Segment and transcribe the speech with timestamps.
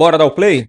[0.00, 0.66] Bora dar o play?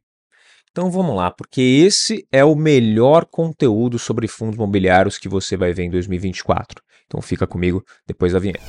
[0.71, 5.71] Então vamos lá, porque esse é o melhor conteúdo sobre fundos imobiliários que você vai
[5.71, 6.83] ver em 2024.
[7.07, 8.59] Então fica comigo depois da vinheta.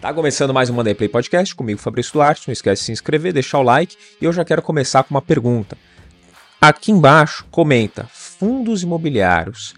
[0.00, 2.48] Tá começando mais um Monday Play Podcast comigo, Fabrício Duarte.
[2.48, 5.22] Não esquece de se inscrever, deixar o like e eu já quero começar com uma
[5.22, 5.78] pergunta.
[6.60, 9.76] Aqui embaixo comenta: fundos imobiliários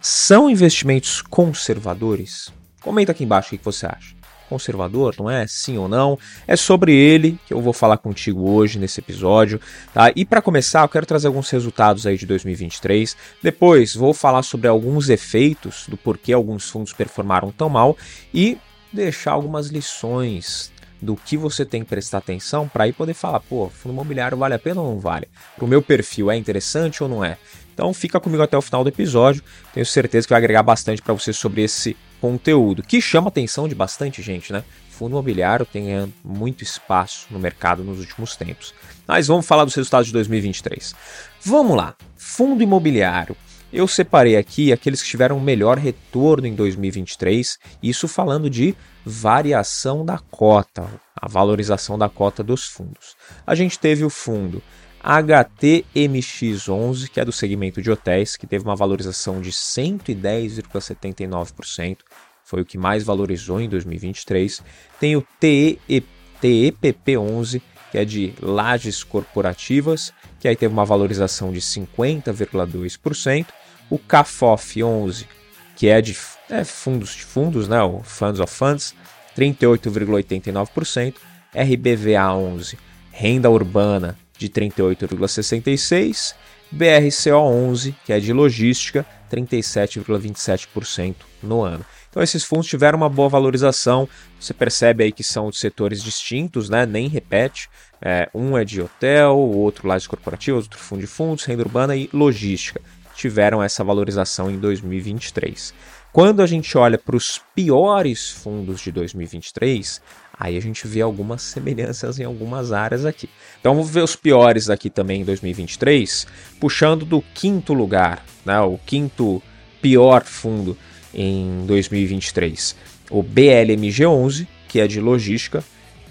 [0.00, 2.52] são investimentos conservadores?
[2.80, 4.19] Comenta aqui embaixo o que você acha
[4.50, 5.46] conservador, não é?
[5.46, 6.18] Sim ou não?
[6.46, 9.60] É sobre ele que eu vou falar contigo hoje nesse episódio,
[9.94, 10.12] tá?
[10.14, 13.16] E para começar, eu quero trazer alguns resultados aí de 2023.
[13.42, 17.96] Depois vou falar sobre alguns efeitos do porquê alguns fundos performaram tão mal
[18.34, 18.58] e
[18.92, 23.70] deixar algumas lições do que você tem que prestar atenção para aí poder falar, pô,
[23.70, 25.28] fundo imobiliário vale a pena ou não vale?
[25.56, 27.38] Para o meu perfil é interessante ou não é?
[27.72, 29.42] Então fica comigo até o final do episódio,
[29.72, 33.66] tenho certeza que vai agregar bastante para você sobre esse conteúdo, que chama a atenção
[33.66, 34.62] de bastante gente, né?
[34.90, 38.74] Fundo imobiliário tem muito espaço no mercado nos últimos tempos.
[39.06, 40.94] Mas vamos falar dos resultados de 2023.
[41.42, 41.94] Vamos lá.
[42.16, 43.34] Fundo imobiliário.
[43.72, 48.74] Eu separei aqui aqueles que tiveram melhor retorno em 2023, isso falando de
[49.06, 53.16] variação da cota, a valorização da cota dos fundos.
[53.46, 54.60] A gente teve o fundo
[55.02, 61.96] HTMX11, que é do segmento de hotéis, que teve uma valorização de 110,79%,
[62.44, 64.60] foi o que mais valorizou em 2023.
[64.98, 67.62] Tem o TEPP11,
[67.92, 73.46] que é de lajes corporativas, que aí teve uma valorização de 50,2%.
[73.88, 75.28] O CAFOF 11,
[75.76, 76.16] que é de
[76.48, 78.96] é, fundos de fundos, né, o Funds of Funds,
[79.36, 81.14] 38,89%.
[81.54, 82.76] RBVA 11,
[83.12, 86.34] renda urbana, de 38,66%,
[86.74, 91.84] BRCO11, que é de logística, 37,27% no ano.
[92.08, 94.08] Então esses fundos tiveram uma boa valorização.
[94.40, 96.86] Você percebe aí que são de setores distintos, né?
[96.86, 97.68] Nem repete.
[98.00, 101.94] É, um é de hotel, o outro lajes corporativos, outro fundo de fundos, renda urbana
[101.94, 102.80] e logística.
[103.14, 105.74] Tiveram essa valorização em 2023.
[106.12, 110.02] Quando a gente olha para os piores fundos de 2023,
[110.40, 113.28] Aí a gente vê algumas semelhanças em algumas áreas aqui.
[113.60, 116.26] Então vamos ver os piores aqui também em 2023,
[116.58, 119.42] puxando do quinto lugar, né, o quinto
[119.82, 120.78] pior fundo
[121.12, 122.74] em 2023.
[123.10, 125.62] O BLMG11, que é de logística,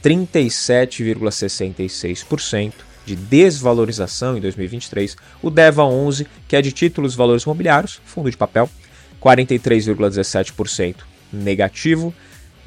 [0.04, 2.74] 37,66%
[3.08, 5.18] de desvalorização em 2023.
[5.42, 8.70] O DEVA 11, que é de títulos valores imobiliários, fundo de papel,
[9.22, 10.96] 43,17%
[11.32, 12.12] negativo.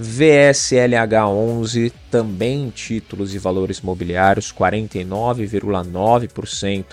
[0.00, 6.86] VSLH11 também títulos e valores imobiliários 49,9%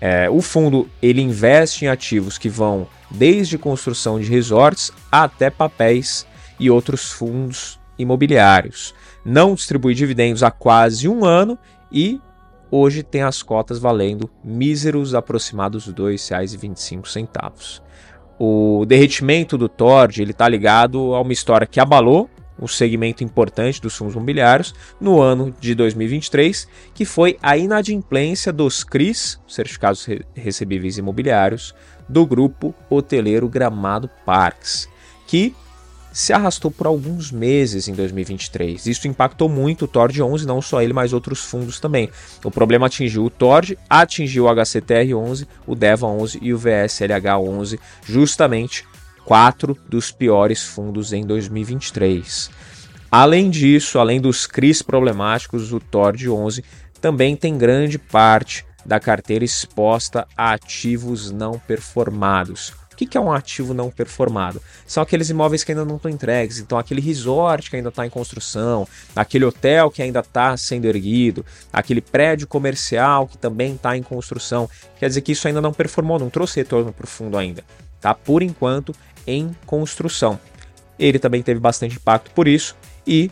[0.00, 6.26] É, o fundo ele investe em ativos que vão desde construção de resorts até papéis
[6.58, 8.92] e outros fundos imobiliários.
[9.24, 11.56] Não distribui dividendos há quase um ano
[11.92, 12.20] e
[12.74, 17.80] hoje tem as cotas valendo míseros aproximados R$ 2,25.
[18.36, 22.28] O derretimento do TORD está ligado a uma história que abalou
[22.60, 28.82] um segmento importante dos fundos imobiliários no ano de 2023, que foi a inadimplência dos
[28.82, 31.74] CRIs, Certificados Recebíveis Imobiliários,
[32.08, 34.88] do grupo hoteleiro Gramado Parques,
[35.28, 35.54] que
[36.14, 38.86] se arrastou por alguns meses em 2023.
[38.86, 42.08] Isso impactou muito o TORD 11, não só ele, mas outros fundos também.
[42.44, 47.36] O problema atingiu o TORD, atingiu o HCTR 11, o DEVA 11 e o VSLH
[47.40, 48.84] 11, justamente
[49.24, 52.48] quatro dos piores fundos em 2023.
[53.10, 56.62] Além disso, além dos CRIs problemáticos, o TORD 11
[57.00, 63.32] também tem grande parte da carteira exposta a ativos não performados o que é um
[63.32, 64.62] ativo não performado?
[64.86, 68.10] São aqueles imóveis que ainda não estão entregues, então aquele resort que ainda está em
[68.10, 74.02] construção, aquele hotel que ainda está sendo erguido, aquele prédio comercial que também está em
[74.02, 74.68] construção.
[74.98, 77.64] Quer dizer que isso ainda não performou, não trouxe retorno para o fundo ainda.
[78.00, 78.14] Tá?
[78.14, 78.94] Por enquanto,
[79.26, 80.38] em construção.
[80.98, 82.76] Ele também teve bastante impacto por isso
[83.06, 83.30] e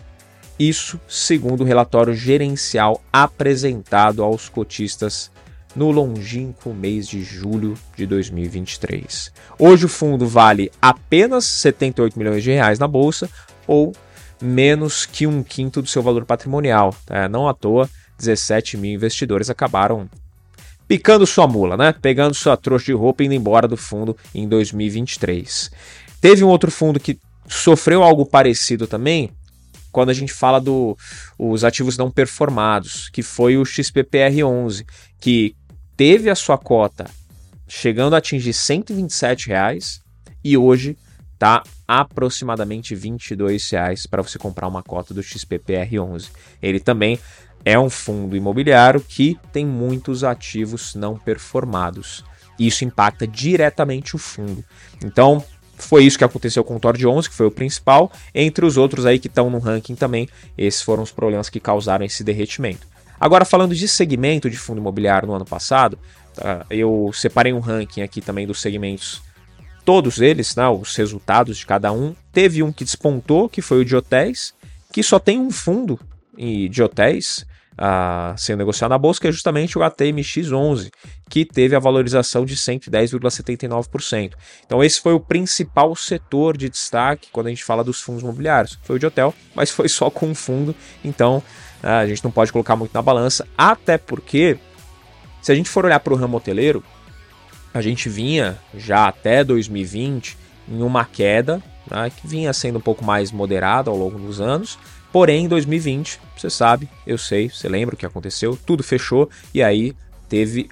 [0.58, 5.30] isso segundo o relatório gerencial apresentado aos cotistas
[5.74, 9.32] no longínquo mês de julho de 2023.
[9.58, 13.28] Hoje o fundo vale apenas 78 milhões de reais na bolsa
[13.66, 13.92] ou
[14.40, 16.94] menos que um quinto do seu valor patrimonial.
[17.06, 17.28] Tá?
[17.28, 17.88] Não à toa,
[18.18, 20.08] 17 mil investidores acabaram
[20.86, 21.94] picando sua mula, né?
[22.02, 25.70] Pegando sua trouxa de roupa e indo embora do fundo em 2023.
[26.20, 27.18] Teve um outro fundo que
[27.48, 29.30] sofreu algo parecido também,
[29.90, 30.96] quando a gente fala dos
[31.38, 34.84] do, ativos não performados, que foi o XPPR11,
[35.20, 35.54] que
[36.02, 37.08] teve a sua cota
[37.68, 40.02] chegando a atingir 127 reais,
[40.42, 40.98] e hoje
[41.32, 46.30] está aproximadamente 22 reais para você comprar uma cota do XPPR11.
[46.60, 47.20] Ele também
[47.64, 52.24] é um fundo imobiliário que tem muitos ativos não performados.
[52.58, 54.64] Isso impacta diretamente o fundo.
[55.04, 55.44] Então,
[55.76, 58.10] foi isso que aconteceu com o Tord 11, que foi o principal.
[58.34, 60.28] Entre os outros aí que estão no ranking também,
[60.58, 62.90] esses foram os problemas que causaram esse derretimento.
[63.18, 65.98] Agora, falando de segmento de fundo imobiliário no ano passado,
[66.34, 66.66] tá?
[66.70, 69.22] eu separei um ranking aqui também dos segmentos,
[69.84, 72.14] todos eles, né, os resultados de cada um.
[72.32, 74.54] Teve um que despontou, que foi o de hotéis,
[74.92, 75.98] que só tem um fundo
[76.70, 80.90] de hotéis, a ser negociado na bolsa, que é justamente o ATMX11,
[81.28, 84.34] que teve a valorização de 110,79%.
[84.64, 88.78] Então esse foi o principal setor de destaque quando a gente fala dos fundos imobiliários.
[88.82, 91.42] Foi o de hotel, mas foi só com um fundo, então
[91.82, 94.58] a gente não pode colocar muito na balança, até porque
[95.40, 96.82] se a gente for olhar para o ramo hoteleiro,
[97.74, 100.36] a gente vinha já até 2020
[100.68, 104.78] em uma queda né, que vinha sendo um pouco mais moderada ao longo dos anos,
[105.12, 109.62] Porém, em 2020, você sabe, eu sei, você lembra o que aconteceu, tudo fechou e
[109.62, 109.94] aí
[110.26, 110.70] teve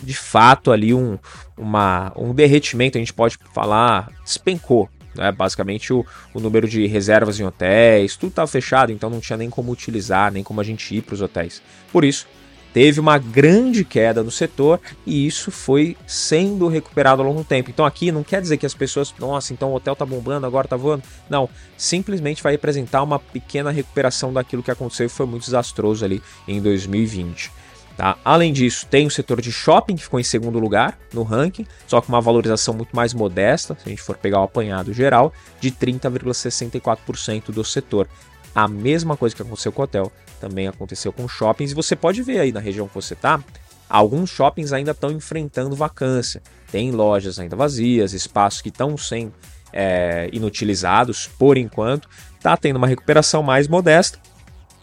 [0.00, 1.18] de fato ali um,
[1.56, 4.88] uma, um derretimento, a gente pode falar, despencou.
[5.14, 5.30] Né?
[5.32, 9.50] Basicamente o, o número de reservas em hotéis, tudo estava fechado, então não tinha nem
[9.50, 11.62] como utilizar, nem como a gente ir para os hotéis.
[11.92, 12.26] Por isso,
[12.72, 17.70] teve uma grande queda no setor e isso foi sendo recuperado ao longo do tempo.
[17.70, 20.66] Então aqui não quer dizer que as pessoas, nossa, então o hotel tá bombando, agora
[20.66, 21.02] tá voando.
[21.28, 26.22] Não, simplesmente vai representar uma pequena recuperação daquilo que aconteceu e foi muito desastroso ali
[26.48, 27.61] em 2020.
[27.96, 28.16] Tá?
[28.24, 32.00] Além disso, tem o setor de shopping que ficou em segundo lugar no ranking, só
[32.00, 35.70] com uma valorização muito mais modesta, se a gente for pegar o apanhado geral, de
[35.70, 38.08] 30,64% do setor.
[38.54, 41.72] A mesma coisa que aconteceu com o hotel também aconteceu com shoppings.
[41.72, 43.42] E você pode ver aí na região que você está,
[43.88, 46.42] alguns shoppings ainda estão enfrentando vacância.
[46.70, 49.32] Tem lojas ainda vazias, espaços que estão sendo
[49.72, 52.08] é, inutilizados por enquanto.
[52.36, 54.18] Está tendo uma recuperação mais modesta,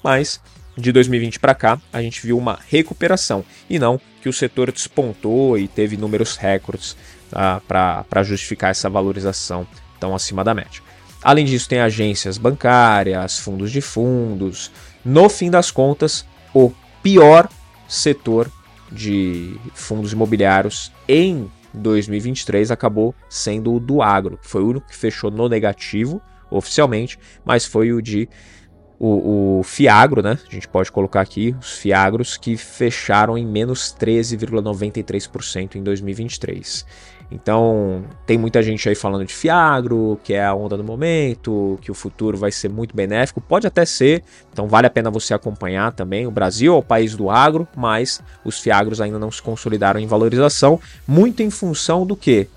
[0.03, 0.39] mas
[0.79, 5.57] de 2020 para cá a gente viu uma recuperação e não que o setor despontou
[5.57, 6.95] e teve números recordes
[7.29, 9.67] tá, para justificar essa valorização
[9.99, 10.81] tão acima da média.
[11.21, 14.71] Além disso, tem agências bancárias, fundos de fundos,
[15.03, 16.71] no fim das contas, o
[17.03, 17.49] pior
[17.87, 18.49] setor
[18.91, 24.95] de fundos imobiliários em 2023 acabou sendo o do agro, que foi o único que
[24.95, 28.27] fechou no negativo oficialmente, mas foi o de
[28.99, 30.37] o, o, Fiagro, né?
[30.47, 36.85] A gente pode colocar aqui os Fiagros que fecharam em menos 13,93% em 2023.
[37.31, 41.91] Então, tem muita gente aí falando de Fiagro, que é a onda do momento, que
[41.91, 43.39] o futuro vai ser muito benéfico.
[43.39, 46.25] Pode até ser, então vale a pena você acompanhar também.
[46.27, 50.07] O Brasil é o país do agro, mas os Fiagros ainda não se consolidaram em
[50.07, 52.47] valorização, muito em função do que?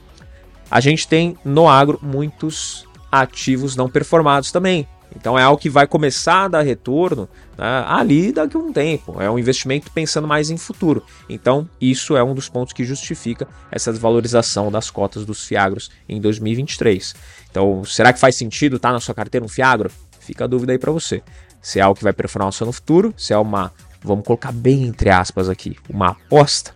[0.70, 4.88] A gente tem no agro muitos ativos não performados também.
[5.16, 9.20] Então é algo que vai começar a dar retorno né, ali daqui a um tempo.
[9.20, 11.04] É um investimento pensando mais em futuro.
[11.28, 16.20] Então isso é um dos pontos que justifica essa desvalorização das cotas dos Fiagros em
[16.20, 17.14] 2023.
[17.50, 19.90] Então será que faz sentido estar tá na sua carteira um Fiagro?
[20.20, 21.22] Fica a dúvida aí para você.
[21.60, 24.50] Se é algo que vai performar o seu no futuro, se é uma, vamos colocar
[24.50, 26.74] bem entre aspas aqui, uma aposta,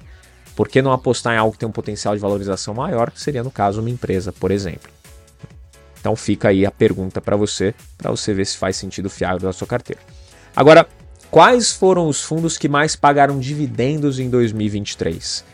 [0.55, 3.43] por que não apostar em algo que tem um potencial de valorização maior, que seria
[3.43, 4.96] no caso uma empresa, por exemplo?
[6.07, 9.43] Então fica aí a pergunta para você, para você ver se faz sentido o Fiagro
[9.43, 10.01] da sua carteira.
[10.55, 10.87] Agora,
[11.33, 15.45] quais foram os fundos que mais pagaram dividendos em 2023?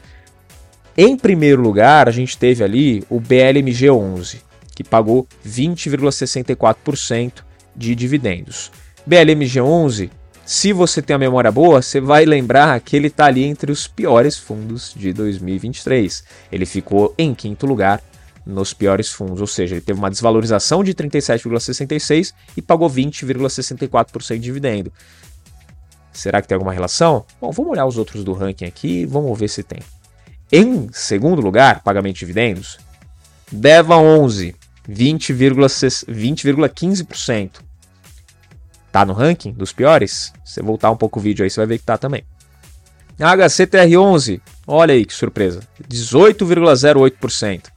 [0.95, 4.41] Em primeiro lugar, a gente teve ali o BLMG11,
[4.75, 7.33] que pagou 20,64%
[7.75, 8.71] de dividendos.
[9.09, 10.11] BLMG11,
[10.45, 13.87] se você tem a memória boa, você vai lembrar que ele está ali entre os
[13.87, 16.23] piores fundos de 2023.
[16.53, 18.03] Ele ficou em quinto lugar
[18.45, 24.41] nos piores fundos, ou seja, ele teve uma desvalorização de 37,66 e pagou 20,64% de
[24.41, 24.93] dividendo.
[26.13, 27.25] Será que tem alguma relação?
[27.41, 29.79] Bom, vamos olhar os outros do ranking aqui, vamos ver se tem.
[30.51, 32.79] Em segundo lugar, pagamento de dividendos,
[33.51, 34.55] Deva 11,
[34.89, 37.51] 20,15%.
[38.91, 40.33] Tá no ranking dos piores?
[40.45, 42.25] Você voltar um pouco o vídeo aí, você vai ver que tá também.
[43.19, 47.72] HCTR11, Olha aí que surpresa, 18,08%.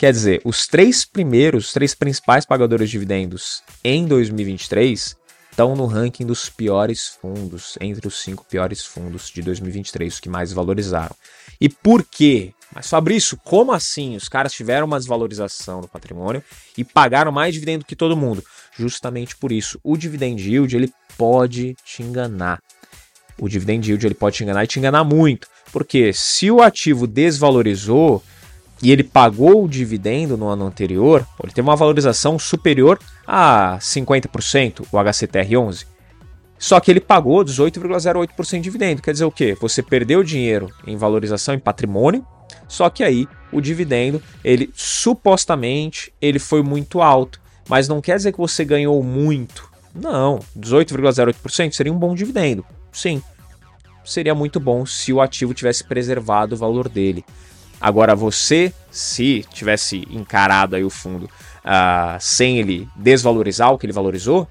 [0.00, 5.14] Quer dizer, os três primeiros, os três principais pagadores de dividendos em 2023
[5.50, 10.30] estão no ranking dos piores fundos, entre os cinco piores fundos de 2023, os que
[10.30, 11.14] mais valorizaram.
[11.60, 12.54] E por quê?
[12.74, 14.16] Mas Fabrício, como assim?
[14.16, 16.42] Os caras tiveram uma desvalorização do patrimônio
[16.78, 18.42] e pagaram mais dividendo que todo mundo.
[18.74, 22.58] Justamente por isso, o dividend yield ele pode te enganar.
[23.38, 27.06] O dividend yield ele pode te enganar e te enganar muito, porque se o ativo
[27.06, 28.22] desvalorizou
[28.82, 34.86] e ele pagou o dividendo no ano anterior, ele teve uma valorização superior a 50%,
[34.90, 35.86] o HCTR11.
[36.58, 39.02] Só que ele pagou 18,08% de dividendo.
[39.02, 39.56] Quer dizer o quê?
[39.60, 42.24] Você perdeu dinheiro em valorização em patrimônio,
[42.68, 48.32] só que aí o dividendo, ele supostamente ele foi muito alto, mas não quer dizer
[48.32, 49.70] que você ganhou muito.
[49.94, 52.64] Não, 18,08% seria um bom dividendo.
[52.92, 53.22] Sim.
[54.04, 57.24] Seria muito bom se o ativo tivesse preservado o valor dele.
[57.80, 63.92] Agora você, se tivesse encarado aí o fundo uh, sem ele desvalorizar o que ele
[63.92, 64.46] valorizou,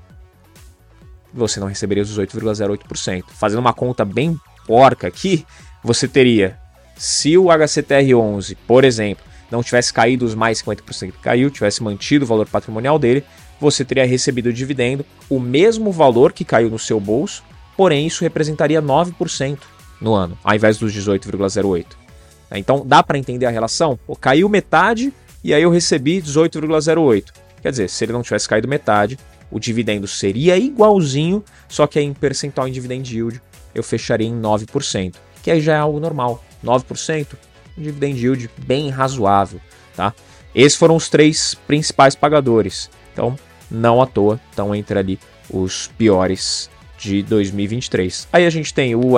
[1.33, 3.25] você não receberia os 18,08%.
[3.29, 5.45] Fazendo uma conta bem porca aqui,
[5.83, 6.57] você teria,
[6.97, 12.25] se o HCTR11, por exemplo, não tivesse caído os mais 50% que caiu, tivesse mantido
[12.25, 13.23] o valor patrimonial dele,
[13.59, 17.43] você teria recebido o dividendo, o mesmo valor que caiu no seu bolso,
[17.75, 19.59] porém isso representaria 9%
[19.99, 22.08] no ano, ao invés dos 18,08%.
[22.57, 23.99] Então dá para entender a relação?
[24.07, 25.13] Pô, caiu metade
[25.43, 27.25] e aí eu recebi 18,08%.
[27.61, 29.17] Quer dizer, se ele não tivesse caído metade,
[29.51, 33.41] o dividendo seria igualzinho, só que aí em percentual em dividend yield
[33.73, 36.43] eu fecharia em 9%, que aí já é algo normal.
[36.63, 37.27] 9%,
[37.77, 39.59] um dividend yield bem razoável,
[39.95, 40.13] tá?
[40.53, 42.89] Esses foram os três principais pagadores.
[43.13, 43.37] Então,
[43.69, 48.27] não à toa, estão entre ali os piores de 2023.
[48.33, 49.17] Aí a gente tem o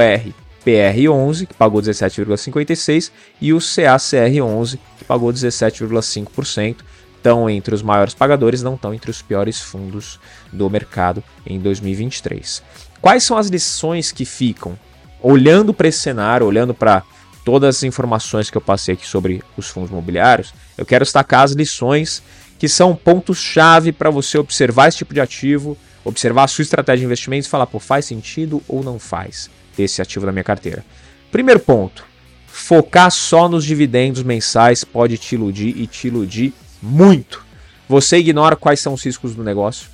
[0.66, 6.78] RPR11, que pagou 17,56%, e o CACR11, que pagou 17,5%
[7.18, 10.20] estão entre os maiores pagadores, não estão entre os piores fundos
[10.52, 12.64] do mercado em 2023.
[13.00, 14.78] Quais são as lições que ficam?
[15.22, 17.04] Olhando para esse cenário, olhando para
[17.46, 21.52] todas as informações que eu passei aqui sobre os fundos imobiliários, eu quero destacar as
[21.52, 22.24] lições
[22.58, 27.06] que são pontos-chave para você observar esse tipo de ativo, observar a sua estratégia de
[27.06, 29.50] investimentos e falar, pô, faz sentido ou não faz
[29.82, 30.86] ter esse ativo na minha carteira.
[31.32, 32.06] Primeiro ponto,
[32.46, 37.44] focar só nos dividendos mensais pode te iludir e te iludir muito.
[37.88, 39.90] Você ignora quais são os riscos do negócio.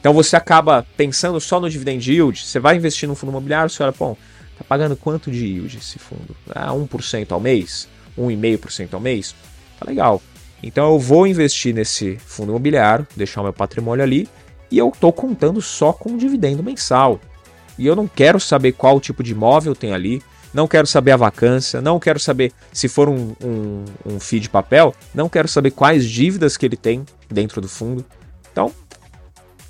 [0.00, 2.38] Então você acaba pensando só no dividend yield.
[2.44, 4.16] Você vai investir no fundo imobiliário, você olha, pô,
[4.58, 6.36] tá pagando quanto de yield esse fundo?
[6.50, 7.88] Ah, 1% ao mês?
[8.18, 9.34] 1,5% ao mês?
[9.78, 10.22] Tá legal.
[10.62, 14.28] Então eu vou investir nesse fundo imobiliário, deixar o meu patrimônio ali,
[14.70, 17.20] e eu estou contando só com um dividendo mensal.
[17.78, 21.16] E eu não quero saber qual tipo de imóvel tem ali, não quero saber a
[21.16, 25.70] vacância, não quero saber se for um, um, um FII de papel, não quero saber
[25.70, 28.04] quais dívidas que ele tem dentro do fundo.
[28.50, 28.72] Então,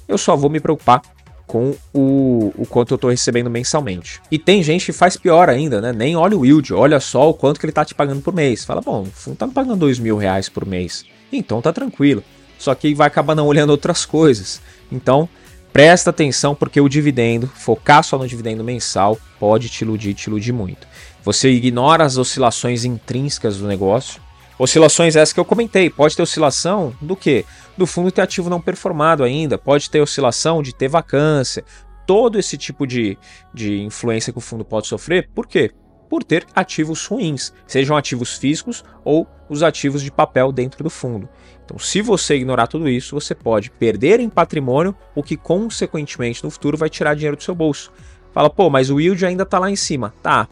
[0.07, 1.03] eu só vou me preocupar
[1.47, 4.21] com o, o quanto eu estou recebendo mensalmente.
[4.31, 5.93] E tem gente que faz pior ainda, né?
[5.93, 8.65] Nem olha o yield, olha só o quanto que ele está te pagando por mês.
[8.65, 11.05] Fala, bom, o fundo está me pagando dois mil reais por mês.
[11.33, 12.23] Então tá tranquilo.
[12.59, 14.61] Só que vai acabar não olhando outras coisas.
[14.91, 15.29] Então,
[15.73, 20.53] Presta atenção porque o dividendo, focar só no dividendo mensal, pode te iludir, te iludir
[20.53, 20.87] muito.
[21.23, 24.23] Você ignora as oscilações intrínsecas do negócio.
[24.59, 25.91] Oscilações essas que eu comentei.
[25.91, 27.45] Pode ter oscilação do que?
[27.77, 29.59] Do fundo ter ativo não performado ainda.
[29.59, 31.65] Pode ter oscilação de ter vacância.
[32.07, 33.19] Todo esse tipo de,
[33.53, 35.29] de influência que o fundo pode sofrer.
[35.35, 35.73] Por quê?
[36.09, 41.29] Por ter ativos ruins, sejam ativos físicos ou os ativos de papel dentro do fundo.
[41.65, 46.51] Então, se você ignorar tudo isso, você pode perder em patrimônio, o que consequentemente no
[46.51, 47.93] futuro vai tirar dinheiro do seu bolso.
[48.33, 50.15] Fala, pô, mas o yield ainda está lá em cima.
[50.23, 50.49] Tá,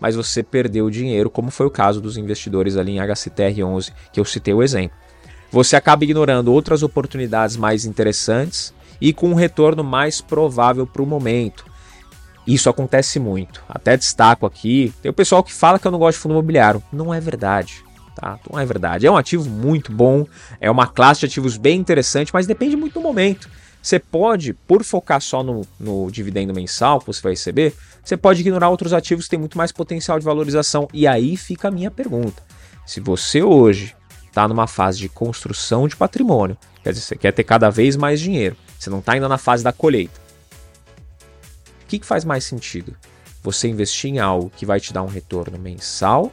[0.00, 4.20] mas você perdeu o dinheiro, como foi o caso dos investidores ali em HCTR11, que
[4.20, 4.96] eu citei o exemplo.
[5.50, 11.06] Você acaba ignorando outras oportunidades mais interessantes e com um retorno mais provável para o
[11.06, 11.64] momento.
[12.46, 13.62] Isso acontece muito.
[13.68, 16.82] Até destaco aqui, tem o pessoal que fala que eu não gosto de fundo imobiliário.
[16.92, 17.84] Não é verdade.
[18.18, 18.36] Tá?
[18.50, 19.06] Não é verdade.
[19.06, 20.26] É um ativo muito bom,
[20.60, 23.48] é uma classe de ativos bem interessante, mas depende muito do momento.
[23.80, 28.40] Você pode, por focar só no, no dividendo mensal que você vai receber, você pode
[28.40, 30.88] ignorar outros ativos que têm muito mais potencial de valorização.
[30.92, 32.42] E aí fica a minha pergunta.
[32.84, 33.94] Se você hoje
[34.26, 38.18] está numa fase de construção de patrimônio, quer dizer, você quer ter cada vez mais
[38.18, 40.20] dinheiro, você não está ainda na fase da colheita.
[41.84, 42.96] O que, que faz mais sentido?
[43.44, 46.32] Você investir em algo que vai te dar um retorno mensal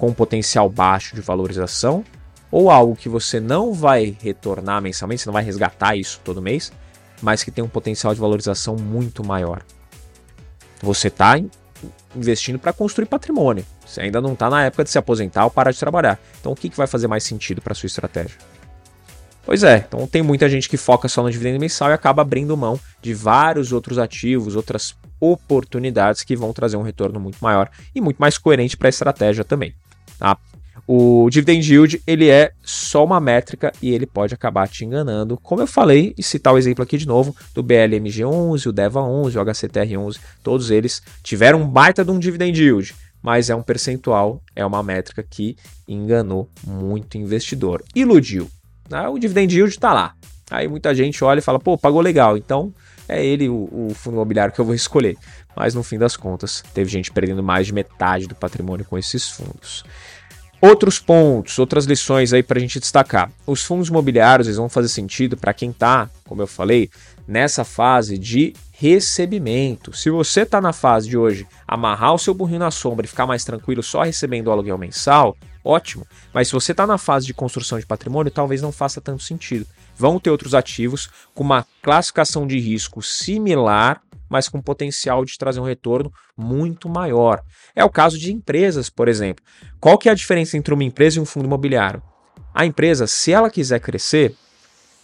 [0.00, 2.02] com potencial baixo de valorização,
[2.50, 6.72] ou algo que você não vai retornar mensalmente, você não vai resgatar isso todo mês,
[7.20, 9.62] mas que tem um potencial de valorização muito maior.
[10.80, 11.38] Você está
[12.16, 13.62] investindo para construir patrimônio.
[13.84, 16.18] Você ainda não está na época de se aposentar ou parar de trabalhar.
[16.40, 18.38] Então, o que, que vai fazer mais sentido para sua estratégia?
[19.44, 22.56] Pois é, então tem muita gente que foca só no dividendo mensal e acaba abrindo
[22.56, 28.00] mão de vários outros ativos, outras oportunidades que vão trazer um retorno muito maior e
[28.00, 29.74] muito mais coerente para a estratégia também.
[30.20, 30.36] Tá?
[30.86, 35.38] O dividend yield ele é só uma métrica e ele pode acabar te enganando.
[35.38, 39.44] Como eu falei, e citar o exemplo aqui de novo do BLMG11, o DEVA11, o
[39.44, 44.66] HCTR11, todos eles tiveram um baita de um dividend yield, mas é um percentual, é
[44.66, 45.56] uma métrica que
[45.88, 47.82] enganou muito investidor.
[47.94, 48.50] Iludiu.
[48.90, 49.08] Né?
[49.08, 50.14] O dividend yield está lá.
[50.50, 52.74] Aí muita gente olha e fala, pô, pagou legal, então
[53.08, 55.16] é ele o, o, fundo imobiliário que eu vou escolher.
[55.54, 59.28] Mas no fim das contas, teve gente perdendo mais de metade do patrimônio com esses
[59.28, 59.84] fundos.
[60.60, 63.32] Outros pontos, outras lições aí para a gente destacar.
[63.46, 66.90] Os fundos imobiliários eles vão fazer sentido para quem está, como eu falei,
[67.26, 69.96] nessa fase de recebimento.
[69.96, 73.26] Se você está na fase de hoje amarrar o seu burrinho na sombra e ficar
[73.26, 76.06] mais tranquilo só recebendo o aluguel mensal, ótimo.
[76.32, 79.66] Mas se você está na fase de construção de patrimônio, talvez não faça tanto sentido.
[79.96, 85.58] Vão ter outros ativos com uma classificação de risco similar mas com potencial de trazer
[85.58, 87.42] um retorno muito maior.
[87.74, 89.44] É o caso de empresas, por exemplo.
[89.80, 92.00] Qual que é a diferença entre uma empresa e um fundo imobiliário?
[92.54, 94.34] A empresa, se ela quiser crescer,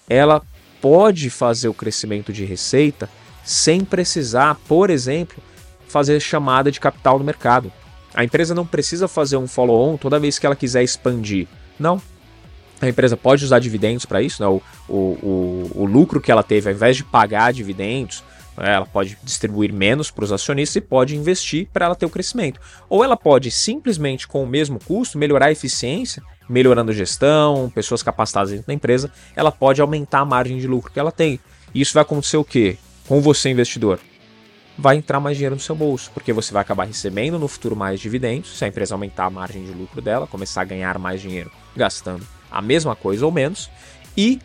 [0.09, 0.41] ela
[0.81, 3.11] pode fazer o crescimento de receita
[3.45, 5.43] sem precisar, por exemplo,
[5.89, 7.73] fazer chamada de capital no mercado.
[8.15, 11.47] A empresa não precisa fazer um follow-on toda vez que ela quiser expandir.
[11.79, 12.01] Não.
[12.81, 14.49] A empresa pode usar dividendos para isso, né?
[14.49, 18.23] o, o, o, o lucro que ela teve, ao invés de pagar dividendos?
[18.57, 22.61] Ela pode distribuir menos para os acionistas e pode investir para ela ter o crescimento.
[22.89, 28.03] Ou ela pode simplesmente, com o mesmo custo, melhorar a eficiência, melhorando a gestão, pessoas
[28.03, 31.39] capacitadas dentro da empresa, ela pode aumentar a margem de lucro que ela tem.
[31.75, 32.79] E isso vai acontecer o quê?
[33.07, 34.01] Com você, investidor.
[34.79, 37.99] Vai entrar mais dinheiro no seu bolso, porque você vai acabar recebendo no futuro mais
[37.99, 41.51] dividendos, se a empresa aumentar a margem de lucro dela, começar a ganhar mais dinheiro
[41.75, 43.71] gastando a mesma coisa ou menos,
[44.17, 44.39] e,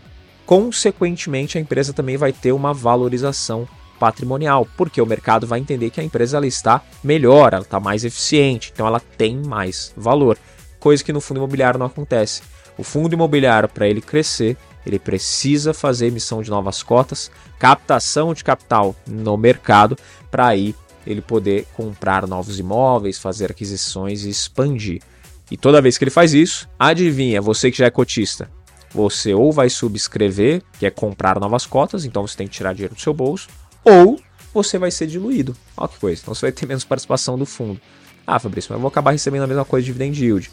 [0.45, 3.67] consequentemente, a empresa também vai ter uma valorização
[4.01, 8.03] patrimonial, porque o mercado vai entender que a empresa ela está melhor, ela está mais
[8.03, 10.39] eficiente, então ela tem mais valor,
[10.79, 12.41] coisa que no fundo imobiliário não acontece.
[12.79, 18.43] O fundo imobiliário, para ele crescer, ele precisa fazer emissão de novas cotas, captação de
[18.43, 19.95] capital no mercado,
[20.31, 20.73] para aí
[21.05, 25.03] ele poder comprar novos imóveis, fazer aquisições e expandir.
[25.51, 28.49] E toda vez que ele faz isso, adivinha, você que já é cotista,
[28.89, 32.95] você ou vai subscrever, que é comprar novas cotas, então você tem que tirar dinheiro
[32.95, 33.47] do seu bolso,
[33.83, 34.19] ou
[34.53, 35.55] você vai ser diluído.
[35.77, 36.21] Olha que coisa.
[36.21, 37.79] Então você vai ter menos participação do fundo.
[38.25, 40.51] Ah, Fabrício, mas eu vou acabar recebendo a mesma coisa de dividend yield.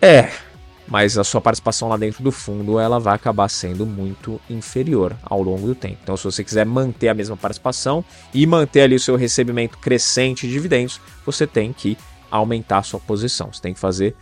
[0.00, 0.30] É,
[0.88, 5.42] mas a sua participação lá dentro do fundo ela vai acabar sendo muito inferior ao
[5.42, 5.98] longo do tempo.
[6.02, 10.46] Então, se você quiser manter a mesma participação e manter ali o seu recebimento crescente
[10.46, 11.98] de dividendos, você tem que
[12.30, 13.52] aumentar a sua posição.
[13.52, 14.14] Você tem que fazer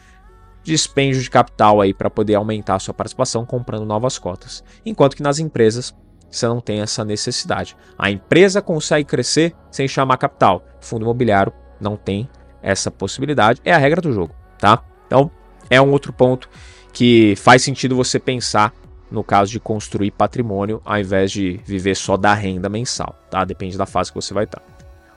[0.62, 4.64] dispêndio de capital aí para poder aumentar a sua participação comprando novas cotas.
[4.86, 5.94] Enquanto que nas empresas
[6.36, 7.76] você não tem essa necessidade.
[7.98, 10.64] A empresa consegue crescer sem chamar capital.
[10.80, 12.28] Fundo imobiliário não tem
[12.62, 13.60] essa possibilidade.
[13.64, 14.82] É a regra do jogo, tá?
[15.06, 15.30] Então,
[15.70, 16.48] é um outro ponto
[16.92, 18.72] que faz sentido você pensar
[19.10, 23.44] no caso de construir patrimônio ao invés de viver só da renda mensal, tá?
[23.44, 24.62] Depende da fase que você vai estar.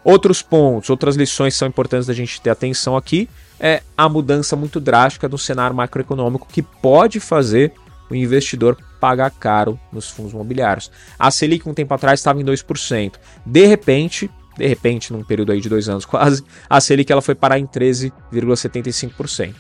[0.04, 3.28] Outros pontos, outras lições são importantes da gente ter atenção aqui
[3.60, 7.74] é a mudança muito drástica do cenário macroeconômico que pode fazer
[8.10, 10.92] o investidor paga caro nos fundos imobiliários.
[11.18, 13.14] A Selic um tempo atrás estava em 2%.
[13.46, 17.36] De repente, de repente, num período aí de dois anos quase, a Selic ela foi
[17.36, 19.54] parar em 13,75%.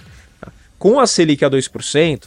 [0.77, 2.23] Com a Selic a 2%,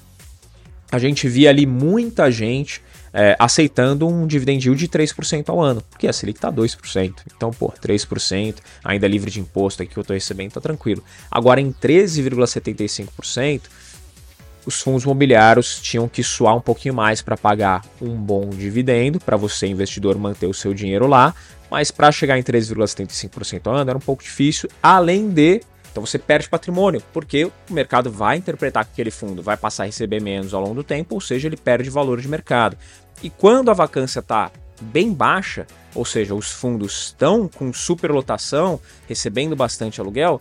[0.90, 5.82] a gente via ali muita gente é, aceitando um dividend yield de 3% ao ano,
[5.88, 7.14] porque a Selic está 2%.
[7.34, 11.02] Então, pô, 3%, ainda livre de imposto aqui que eu estou recebendo, tá tranquilo.
[11.30, 13.62] Agora, em 13,75%,
[14.66, 19.36] os fundos imobiliários tinham que suar um pouquinho mais para pagar um bom dividendo, para
[19.36, 21.34] você, investidor, manter o seu dinheiro lá,
[21.70, 25.62] mas para chegar em 3,75% ao ano era um pouco difícil, além de.
[25.90, 29.86] Então você perde patrimônio, porque o mercado vai interpretar que aquele fundo vai passar a
[29.86, 32.76] receber menos ao longo do tempo, ou seja, ele perde valor de mercado.
[33.22, 39.56] E quando a vacância está bem baixa, ou seja, os fundos estão com superlotação, recebendo
[39.56, 40.40] bastante aluguel,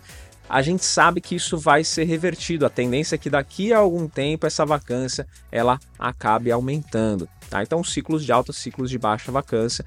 [0.49, 2.65] a gente sabe que isso vai ser revertido.
[2.65, 7.29] A tendência é que daqui a algum tempo essa vacância ela acabe aumentando.
[7.49, 7.61] Tá?
[7.61, 9.85] Então, ciclos de alta, ciclos de baixa vacância,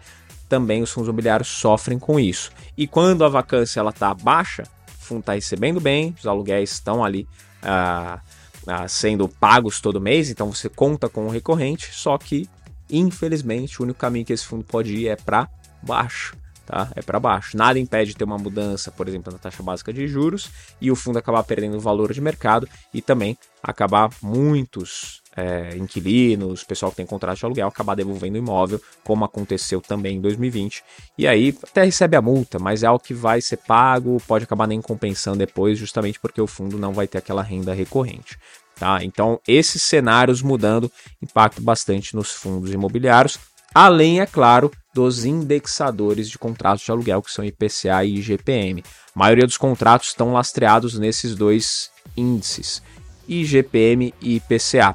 [0.49, 2.53] também os fundos imobiliários sofrem com isso.
[2.77, 7.05] E quando a vacância ela está baixa, o fundo está recebendo bem, os aluguéis estão
[7.05, 7.27] ali
[7.61, 8.21] ah,
[8.67, 12.49] ah, sendo pagos todo mês, então você conta com o recorrente, só que,
[12.89, 15.49] infelizmente, o único caminho que esse fundo pode ir é para
[15.83, 16.37] baixo.
[16.67, 16.91] Tá?
[16.95, 17.57] É para baixo.
[17.57, 20.97] Nada impede de ter uma mudança, por exemplo, na taxa básica de juros e o
[20.97, 27.07] fundo acabar perdendo valor de mercado e também acabar muitos é, inquilinos, pessoal que tem
[27.07, 30.83] contrato de aluguel, acabar devolvendo o imóvel, como aconteceu também em 2020.
[31.17, 34.67] E aí até recebe a multa, mas é algo que vai ser pago, pode acabar
[34.67, 38.39] nem compensando depois, justamente porque o fundo não vai ter aquela renda recorrente.
[38.77, 39.05] Tá?
[39.05, 40.91] Então, esses cenários mudando
[41.23, 43.39] impactam bastante nos fundos imobiliários,
[43.75, 48.85] além, é claro, dos indexadores de contratos de aluguel, que são IPCA e IGPM.
[49.15, 52.83] A maioria dos contratos estão lastreados nesses dois índices,
[53.29, 54.95] IGPM e IPCA.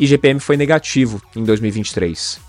[0.00, 2.40] IGPM foi negativo em 2023.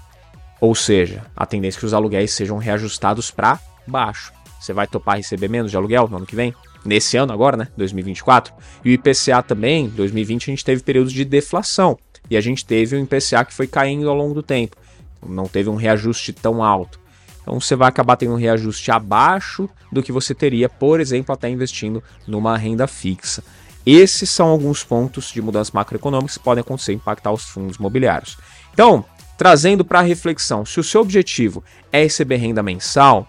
[0.61, 4.31] Ou seja, a tendência é que os aluguéis sejam reajustados para baixo.
[4.59, 6.53] Você vai topar receber menos de aluguel no ano que vem?
[6.83, 7.67] Nesse ano agora, né?
[7.77, 8.53] 2024.
[8.83, 11.97] E o IPCA também, 2020 a gente teve períodos de deflação.
[12.29, 14.77] E a gente teve um IPCA que foi caindo ao longo do tempo.
[15.25, 16.99] Não teve um reajuste tão alto.
[17.41, 21.49] Então você vai acabar tendo um reajuste abaixo do que você teria, por exemplo, até
[21.49, 23.43] investindo numa renda fixa.
[23.85, 28.37] Esses são alguns pontos de mudanças macroeconômicas que podem acontecer e impactar os fundos imobiliários.
[28.73, 29.03] Então,
[29.37, 33.27] trazendo para reflexão, se o seu objetivo é receber renda mensal,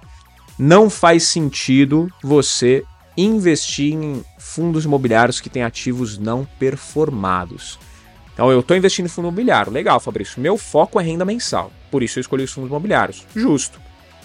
[0.59, 2.85] não faz sentido você
[3.17, 7.79] investir em fundos imobiliários que têm ativos não performados.
[8.41, 9.71] Então, eu estou investindo em fundo imobiliário.
[9.71, 10.41] Legal, Fabrício.
[10.41, 11.71] Meu foco é renda mensal.
[11.91, 13.27] Por isso eu escolhi os fundos imobiliários.
[13.37, 13.79] Justo.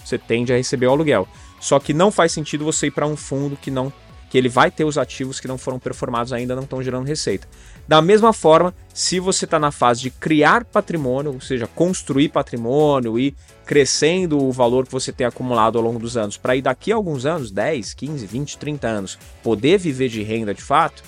[0.06, 1.28] Você tende a receber o aluguel.
[1.60, 3.92] Só que não faz sentido você ir para um fundo que não
[4.30, 7.46] que ele vai ter os ativos que não foram performados ainda, não estão gerando receita.
[7.86, 13.20] Da mesma forma, se você está na fase de criar patrimônio, ou seja, construir patrimônio
[13.20, 16.92] e crescendo o valor que você tem acumulado ao longo dos anos, para ir daqui
[16.92, 21.04] a alguns anos, 10, 15, 20, 30 anos, poder viver de renda de fato,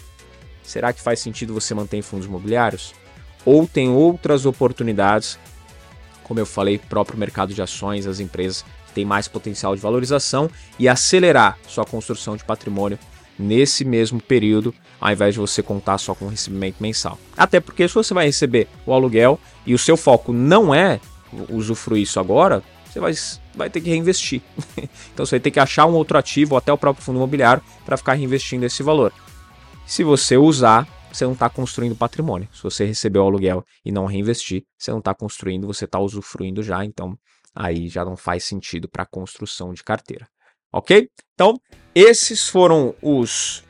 [0.62, 2.93] será que faz sentido você manter em fundos imobiliários?
[3.48, 5.40] Ou tem outras oportunidades,
[6.22, 10.90] como eu falei, próprio mercado de ações, as empresas tem mais potencial de valorização e
[10.90, 13.00] acelerar sua construção de patrimônio
[13.40, 17.18] nesse mesmo período, ao invés de você contar só com recebimento mensal.
[17.38, 21.00] Até porque se você vai receber o aluguel e o seu foco não é
[21.50, 23.14] usufruir isso agora, você vai,
[23.56, 24.42] vai ter que reinvestir.
[25.14, 27.64] então você vai ter que achar um outro ativo, ou até o próprio fundo imobiliário,
[27.86, 29.14] para ficar reinvestindo esse valor.
[29.86, 32.48] Se você usar, você não está construindo patrimônio.
[32.54, 36.62] Se você receber o aluguel e não reinvestir, você não está construindo, você está usufruindo
[36.62, 36.84] já.
[36.86, 37.17] Então
[37.56, 40.28] aí já não faz sentido para construção de carteira.
[40.72, 41.10] Ok?
[41.34, 41.60] Então,
[41.96, 43.63] esses foram os,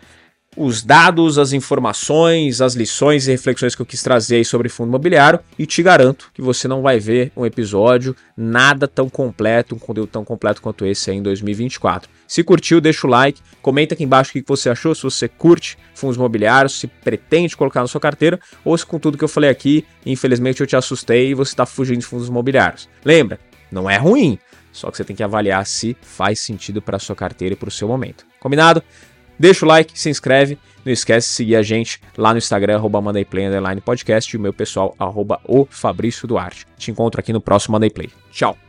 [0.57, 4.89] os dados, as informações, as lições e reflexões que eu quis trazer aí sobre fundo
[4.89, 9.79] imobiliário e te garanto que você não vai ver um episódio nada tão completo, um
[9.79, 12.09] conteúdo tão completo quanto esse aí em 2024.
[12.27, 15.77] Se curtiu, deixa o like, comenta aqui embaixo o que você achou, se você curte
[15.93, 19.51] fundos imobiliários, se pretende colocar na sua carteira ou se com tudo que eu falei
[19.51, 22.89] aqui, infelizmente eu te assustei e você está fugindo de fundos imobiliários.
[23.05, 23.39] Lembra,
[23.71, 24.39] não é ruim,
[24.71, 27.71] só que você tem que avaliar se faz sentido para sua carteira e para o
[27.71, 28.25] seu momento.
[28.39, 28.81] Combinado?
[29.39, 33.01] Deixa o like, se inscreve, não esquece de seguir a gente lá no Instagram, arroba
[33.81, 36.65] Podcast, e o meu pessoal, arroba o Fabrício Duarte.
[36.77, 38.09] Te encontro aqui no próximo Monday Play.
[38.31, 38.66] Tchau!